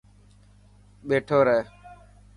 [1.07, 1.61] ٻيٺو رهه.